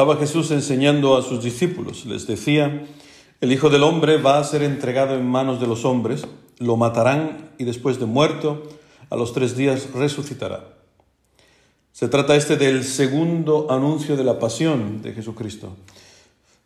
[0.00, 2.06] Estaba Jesús enseñando a sus discípulos.
[2.06, 2.86] Les decía,
[3.42, 6.26] el Hijo del Hombre va a ser entregado en manos de los hombres,
[6.56, 8.62] lo matarán y después de muerto,
[9.10, 10.64] a los tres días resucitará.
[11.92, 15.76] Se trata este del segundo anuncio de la pasión de Jesucristo.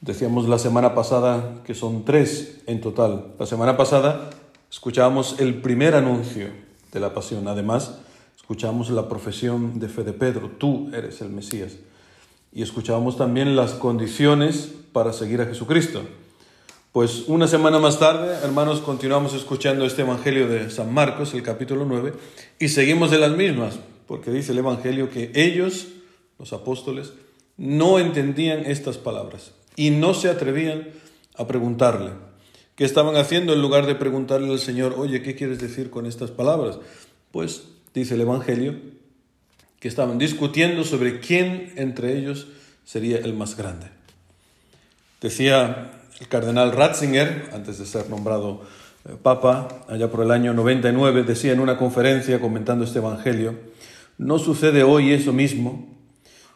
[0.00, 3.34] Decíamos la semana pasada que son tres en total.
[3.38, 4.30] La semana pasada
[4.70, 6.48] escuchábamos el primer anuncio
[6.92, 7.46] de la pasión.
[7.46, 7.98] Además,
[8.38, 11.76] escuchamos la profesión de fe de Pedro, tú eres el Mesías.
[12.52, 16.02] Y escuchábamos también las condiciones para seguir a Jesucristo.
[16.92, 21.84] Pues una semana más tarde, hermanos, continuamos escuchando este Evangelio de San Marcos, el capítulo
[21.84, 22.14] 9,
[22.58, 25.88] y seguimos de las mismas, porque dice el Evangelio que ellos,
[26.38, 27.12] los apóstoles,
[27.58, 30.88] no entendían estas palabras y no se atrevían
[31.36, 32.12] a preguntarle.
[32.74, 36.30] ¿Qué estaban haciendo en lugar de preguntarle al Señor, oye, ¿qué quieres decir con estas
[36.30, 36.78] palabras?
[37.32, 38.76] Pues dice el Evangelio
[39.80, 42.48] que estaban discutiendo sobre quién entre ellos
[42.84, 43.86] sería el más grande.
[45.20, 48.62] Decía el cardenal Ratzinger, antes de ser nombrado
[49.08, 53.54] eh, papa, allá por el año 99, decía en una conferencia comentando este Evangelio,
[54.16, 55.86] no sucede hoy eso mismo.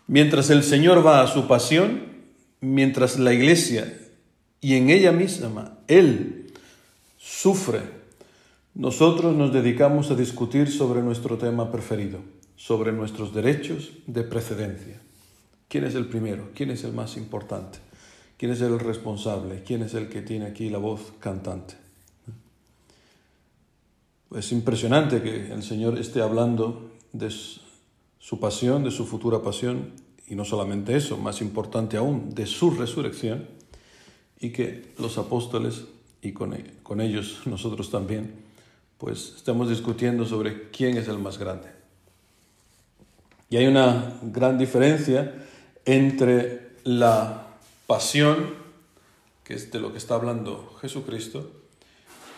[0.08, 2.02] Mientras el Señor va a su pasión,
[2.60, 3.98] mientras la iglesia
[4.60, 6.52] y en ella misma Él
[7.18, 7.80] sufre,
[8.74, 12.20] nosotros nos dedicamos a discutir sobre nuestro tema preferido,
[12.62, 15.00] sobre nuestros derechos de precedencia.
[15.66, 16.50] ¿Quién es el primero?
[16.54, 17.80] ¿Quién es el más importante?
[18.36, 19.64] ¿Quién es el responsable?
[19.66, 21.74] ¿Quién es el que tiene aquí la voz cantante?
[24.36, 29.90] Es impresionante que el Señor esté hablando de su pasión, de su futura pasión,
[30.28, 33.48] y no solamente eso, más importante aún, de su resurrección,
[34.38, 35.86] y que los apóstoles
[36.22, 38.34] y con, con ellos nosotros también,
[38.98, 41.81] pues estamos discutiendo sobre quién es el más grande.
[43.52, 45.30] Y hay una gran diferencia
[45.84, 47.48] entre la
[47.86, 48.46] pasión,
[49.44, 51.50] que es de lo que está hablando Jesucristo,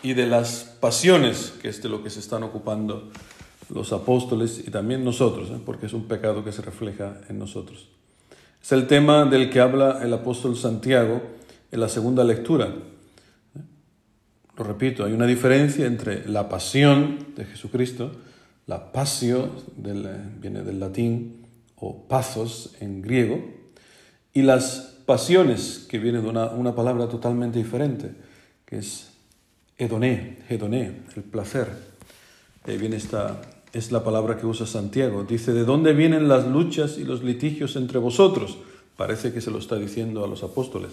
[0.03, 3.11] y de las pasiones, que es de lo que se están ocupando
[3.73, 5.59] los apóstoles y también nosotros, ¿eh?
[5.65, 7.87] porque es un pecado que se refleja en nosotros.
[8.61, 11.21] Es el tema del que habla el apóstol Santiago
[11.71, 12.75] en la segunda lectura.
[14.57, 18.11] Lo repito, hay una diferencia entre la pasión de Jesucristo,
[18.67, 21.45] la pasio viene del latín,
[21.77, 23.43] o pazos en griego,
[24.33, 28.11] y las pasiones, que viene de una, una palabra totalmente diferente,
[28.65, 29.11] que es
[29.77, 31.67] hedoné, hedoné, el placer.
[32.65, 33.41] Ahí viene esta,
[33.73, 35.23] es la palabra que usa Santiago.
[35.23, 38.57] Dice, ¿de dónde vienen las luchas y los litigios entre vosotros?
[38.97, 40.91] Parece que se lo está diciendo a los apóstoles.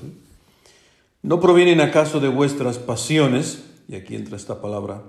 [1.22, 3.64] ¿No, provienen acaso de vuestras pasiones?
[3.88, 5.02] Y aquí entra esta palabra,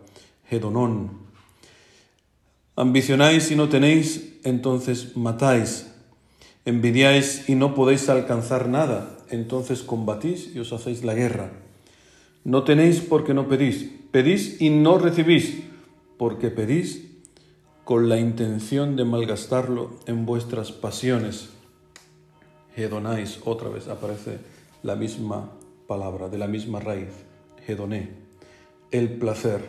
[0.49, 1.32] hedonón.
[2.75, 5.91] Ambicionáis y no tenéis, entonces matáis.
[6.65, 11.51] Envidiáis y no podéis alcanzar nada, entonces combatís y os hacéis la guerra.
[12.43, 13.91] No tenéis porque no pedís.
[14.11, 15.63] Pedís y no recibís,
[16.17, 17.11] porque pedís
[17.83, 21.49] con la intención de malgastarlo en vuestras pasiones.
[22.75, 24.39] Hedonáis, otra vez aparece
[24.81, 25.51] la misma
[25.87, 27.09] palabra, de la misma raíz,
[27.67, 28.09] hedoné,
[28.89, 29.61] el placer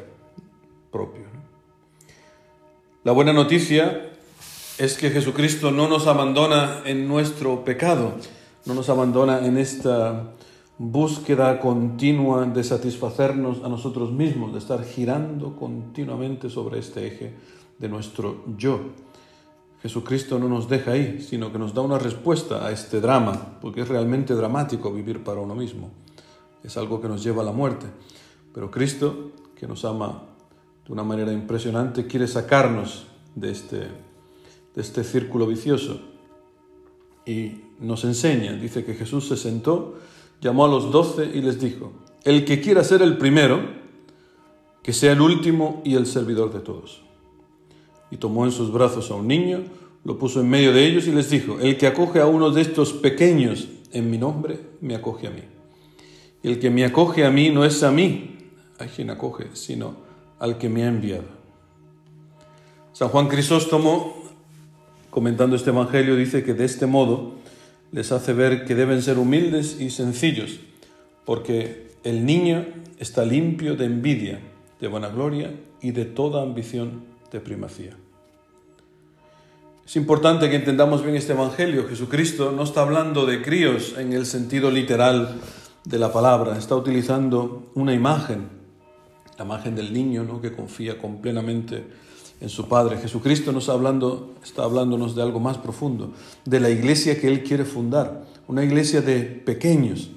[0.91, 1.44] propio.
[3.05, 4.13] La buena noticia
[4.79, 8.15] es que Jesucristo no nos abandona en nuestro pecado,
[8.65, 10.33] no nos abandona en esta
[10.79, 17.35] búsqueda continua de satisfacernos a nosotros mismos, de estar girando continuamente sobre este eje
[17.79, 18.81] de nuestro yo.
[19.83, 23.83] Jesucristo no nos deja ahí, sino que nos da una respuesta a este drama, porque
[23.83, 25.91] es realmente dramático vivir para uno mismo.
[26.63, 27.85] Es algo que nos lleva a la muerte.
[28.55, 30.34] Pero Cristo, que nos ama
[30.87, 36.01] de una manera impresionante, quiere sacarnos de este, de este círculo vicioso.
[37.27, 39.99] Y nos enseña, dice que Jesús se sentó,
[40.41, 41.93] llamó a los doce y les dijo,
[42.25, 43.61] el que quiera ser el primero,
[44.83, 47.05] que sea el último y el servidor de todos
[48.15, 49.65] y tomó en sus brazos a un niño,
[50.05, 52.61] lo puso en medio de ellos y les dijo, el que acoge a uno de
[52.61, 55.43] estos pequeños en mi nombre, me acoge a mí.
[56.45, 58.37] El que me acoge a mí no es a mí,
[58.79, 59.97] a quien acoge, sino
[60.45, 61.25] al que me ha enviado.
[62.93, 64.15] San Juan Crisóstomo,
[65.09, 67.33] comentando este Evangelio, dice que de este modo
[67.93, 70.61] les hace ver que deben ser humildes y sencillos,
[71.25, 72.67] porque el niño
[72.99, 74.39] está limpio de envidia,
[74.83, 75.51] de vanagloria
[75.81, 77.97] y de toda ambición de primacía.
[79.87, 81.89] Es importante que entendamos bien este Evangelio.
[81.89, 85.41] Jesucristo no está hablando de críos en el sentido literal
[85.85, 88.54] de la palabra, está utilizando una imagen,
[89.39, 90.41] la imagen del niño ¿no?
[90.41, 91.85] que confía completamente
[92.41, 92.99] en su Padre.
[92.99, 96.13] Jesucristo nos hablando, está hablándonos de algo más profundo,
[96.45, 100.11] de la iglesia que Él quiere fundar, una iglesia de pequeños.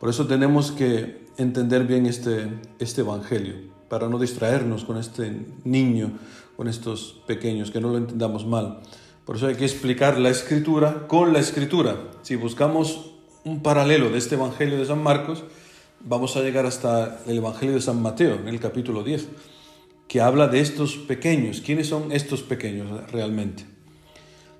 [0.00, 2.48] Por eso tenemos que entender bien este,
[2.78, 3.54] este Evangelio,
[3.88, 6.18] para no distraernos con este niño,
[6.56, 8.80] con estos pequeños, que no lo entendamos mal.
[9.24, 11.96] Por eso hay que explicar la escritura con la escritura.
[12.22, 13.12] Si buscamos
[13.44, 15.44] un paralelo de este Evangelio de San Marcos,
[16.04, 19.28] vamos a llegar hasta el Evangelio de San Mateo, en el capítulo 10
[20.08, 21.60] que habla de estos pequeños.
[21.60, 23.64] ¿Quiénes son estos pequeños realmente?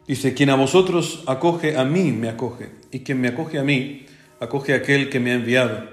[0.06, 2.70] Dice, quien a vosotros acoge a mí, me acoge.
[2.90, 4.06] Y quien me acoge a mí,
[4.40, 5.84] acoge a aquel que me ha enviado.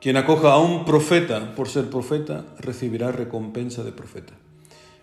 [0.00, 4.34] Quien acoja a un profeta por ser profeta, recibirá recompensa de profeta.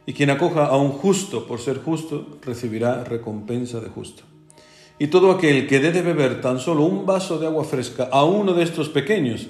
[0.05, 4.23] Y quien acoja a un justo por ser justo, recibirá recompensa de justo.
[4.97, 8.23] Y todo aquel que dé de beber tan solo un vaso de agua fresca a
[8.23, 9.47] uno de estos pequeños,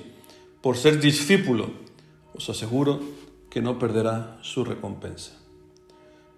[0.62, 1.70] por ser discípulo,
[2.34, 3.00] os aseguro
[3.50, 5.38] que no perderá su recompensa.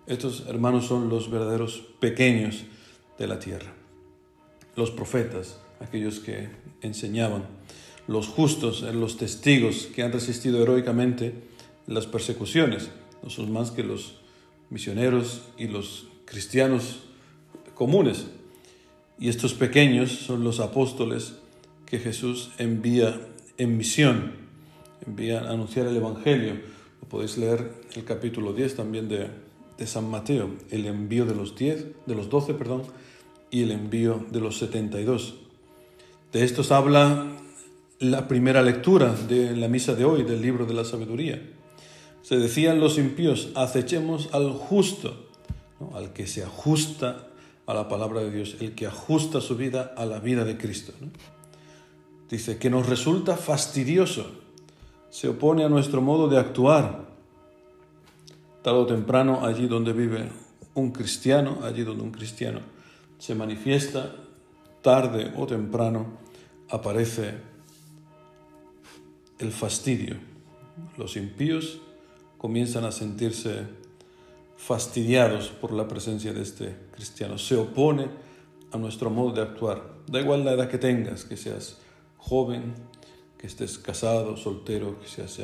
[0.06, 2.64] Estos hermanos son los verdaderos pequeños
[3.18, 3.74] de la tierra.
[4.76, 6.50] Los profetas, aquellos que
[6.82, 7.46] enseñaban,
[8.08, 11.34] los justos, los testigos que han resistido heroicamente
[11.88, 12.90] las persecuciones,
[13.24, 14.16] no son más que los
[14.70, 17.00] misioneros y los cristianos
[17.74, 18.28] comunes.
[19.20, 21.34] Y estos pequeños son los apóstoles
[21.86, 23.20] que Jesús envía
[23.58, 24.34] en misión,
[25.06, 26.56] envía a anunciar el Evangelio,
[27.10, 29.30] podéis leer el capítulo 10 también de,
[29.86, 32.84] San Mateo, el envío de los 10, de los 12, perdón,
[33.52, 35.36] y el envío de los 72.
[36.34, 37.28] De estos habla
[38.00, 41.42] la primera lectura de la misa de hoy del libro de la sabiduría.
[42.24, 45.30] Se decían los impíos, acechemos al justo,
[45.94, 47.28] al que se ajusta
[47.68, 50.94] a la palabra de Dios, el que ajusta su vida a la vida de Cristo.
[52.30, 54.26] Dice que nos resulta fastidioso
[55.10, 57.08] se opone a nuestro modo de actuar.
[58.62, 60.30] Tarde o temprano, allí donde vive
[60.74, 62.60] un cristiano, allí donde un cristiano
[63.18, 64.14] se manifiesta,
[64.82, 66.06] tarde o temprano
[66.70, 67.36] aparece
[69.40, 70.18] el fastidio.
[70.98, 71.80] Los impíos
[72.38, 73.66] comienzan a sentirse
[74.58, 77.38] fastidiados por la presencia de este cristiano.
[77.38, 78.08] Se opone
[78.72, 79.98] a nuestro modo de actuar.
[80.08, 81.78] Da igual la edad que tengas, que seas
[82.18, 82.74] joven,
[83.38, 85.40] que estés casado, soltero, que seas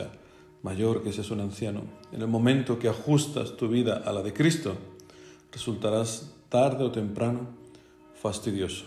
[0.63, 1.83] mayor, que seas un anciano.
[2.11, 4.75] En el momento que ajustas tu vida a la de Cristo,
[5.51, 7.47] resultarás tarde o temprano
[8.19, 8.85] fastidioso.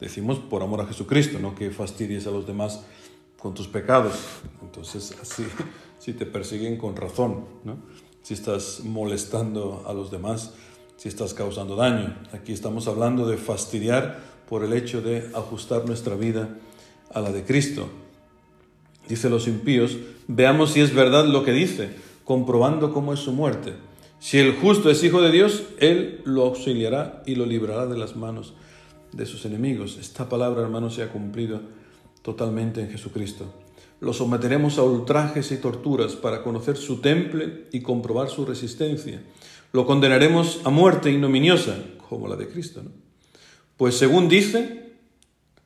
[0.00, 2.84] Decimos por amor a Jesucristo, no que fastidies a los demás
[3.38, 4.14] con tus pecados.
[4.62, 5.44] Entonces, así,
[5.98, 7.78] si te persiguen con razón, ¿no?
[8.26, 10.54] Si estás molestando a los demás,
[10.96, 12.18] si estás causando daño.
[12.32, 14.18] Aquí estamos hablando de fastidiar
[14.48, 16.48] por el hecho de ajustar nuestra vida
[17.12, 17.88] a la de Cristo
[19.08, 19.96] dice los impíos,
[20.26, 21.90] veamos si es verdad lo que dice,
[22.24, 23.74] comprobando cómo es su muerte.
[24.18, 28.16] Si el justo es hijo de Dios, Él lo auxiliará y lo librará de las
[28.16, 28.54] manos
[29.12, 29.98] de sus enemigos.
[30.00, 31.60] Esta palabra, hermanos, se ha cumplido
[32.22, 33.44] totalmente en Jesucristo.
[34.00, 39.22] Lo someteremos a ultrajes y torturas para conocer su temple y comprobar su resistencia.
[39.72, 41.76] Lo condenaremos a muerte ignominiosa,
[42.08, 42.82] como la de Cristo.
[43.76, 44.92] Pues según dice,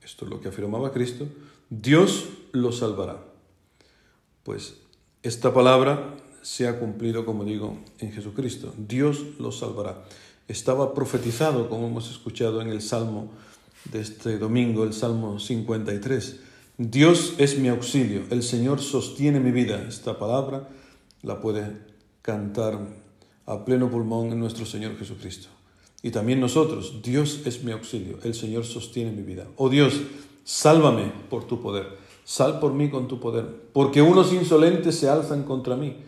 [0.02, 1.26] esto es lo que afirmaba Cristo,
[1.68, 3.24] Dios lo salvará.
[4.42, 4.74] Pues
[5.22, 8.74] esta palabra se ha cumplido, como digo, en Jesucristo.
[8.76, 10.04] Dios los salvará.
[10.48, 13.30] Estaba profetizado, como hemos escuchado en el Salmo
[13.92, 16.40] de este domingo, el Salmo 53.
[16.82, 19.84] Dios es mi auxilio, el Señor sostiene mi vida.
[19.86, 20.70] Esta palabra
[21.20, 21.76] la puede
[22.22, 22.78] cantar
[23.44, 25.48] a pleno pulmón en nuestro Señor Jesucristo.
[26.00, 29.46] Y también nosotros, Dios es mi auxilio, el Señor sostiene mi vida.
[29.56, 30.00] Oh Dios,
[30.42, 31.98] sálvame por tu poder.
[32.24, 33.44] Sal por mí con tu poder,
[33.74, 35.98] porque unos insolentes se alzan contra mí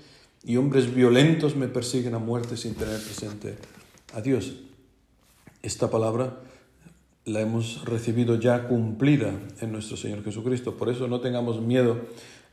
[0.43, 3.59] y hombres violentos me persiguen a muerte sin tener presente
[4.15, 4.55] a Dios.
[5.61, 6.41] Esta palabra
[7.25, 10.77] la hemos recibido ya cumplida en nuestro Señor Jesucristo.
[10.77, 12.01] Por eso no tengamos miedo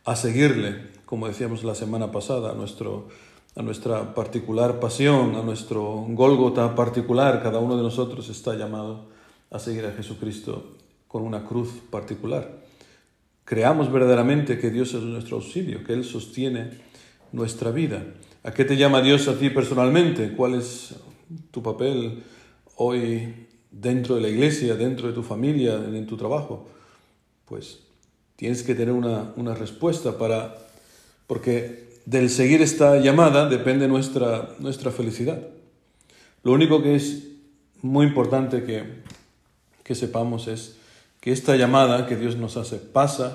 [0.05, 3.07] a seguirle, como decíamos la semana pasada, a, nuestro,
[3.55, 7.41] a nuestra particular pasión, a nuestro Gólgota particular.
[7.41, 9.09] Cada uno de nosotros está llamado
[9.51, 10.75] a seguir a Jesucristo
[11.07, 12.59] con una cruz particular
[13.49, 16.69] creamos verdaderamente que Dios es nuestro auxilio, que Él sostiene
[17.31, 18.05] nuestra vida.
[18.43, 20.33] ¿A qué te llama Dios a ti personalmente?
[20.33, 20.93] ¿Cuál es
[21.49, 22.21] tu papel
[22.75, 26.67] hoy dentro de la iglesia, dentro de tu familia, en tu trabajo?
[27.45, 27.79] Pues
[28.35, 30.55] tienes que tener una, una respuesta para,
[31.27, 35.41] porque del seguir esta llamada depende nuestra, nuestra felicidad.
[36.43, 37.27] Lo único que es
[37.81, 39.03] muy importante que,
[39.83, 40.77] que sepamos es
[41.19, 43.33] que esta llamada que Dios nos hace pasa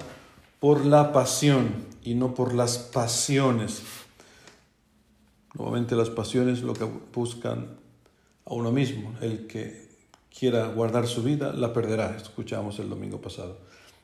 [0.61, 1.69] por la pasión
[2.03, 3.83] y no por las pasiones
[5.55, 7.69] Nuevamente las pasiones lo que buscan
[8.45, 9.15] a uno mismo.
[9.21, 9.84] El que
[10.37, 12.17] quiera guardar su vida la perderá.
[12.17, 13.59] Escuchamos el domingo pasado.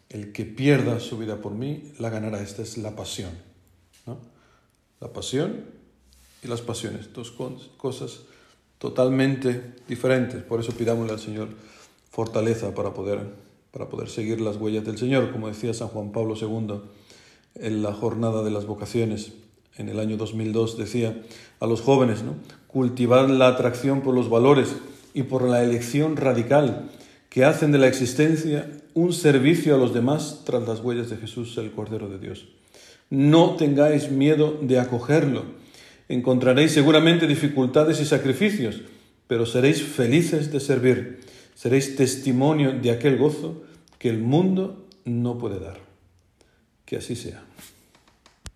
[0.08, 2.40] El que pierda su vida por mí la ganará.
[2.40, 3.30] Esta es la pasión.
[5.00, 5.64] La pasión
[6.42, 7.12] y las pasiones.
[7.12, 7.32] Dos
[7.76, 8.20] cosas
[8.78, 10.42] totalmente diferentes.
[10.42, 11.48] Por eso pidámosle al Señor
[12.10, 13.20] fortaleza para poder,
[13.70, 15.32] para poder seguir las huellas del Señor.
[15.32, 16.80] Como decía San Juan Pablo II
[17.56, 19.32] en la jornada de las vocaciones
[19.76, 21.22] en el año 2002 decía
[21.58, 22.34] a los jóvenes, ¿no?
[22.66, 24.76] cultivar la atracción por los valores
[25.14, 26.90] y por la elección radical
[27.28, 31.56] que hacen de la existencia un servicio a los demás tras las huellas de Jesús,
[31.58, 32.48] el Cordero de Dios.
[33.08, 35.44] No tengáis miedo de acogerlo.
[36.08, 38.82] Encontraréis seguramente dificultades y sacrificios,
[39.26, 41.20] pero seréis felices de servir.
[41.54, 43.62] Seréis testimonio de aquel gozo
[43.98, 45.78] que el mundo no puede dar.
[46.84, 47.44] Que así sea.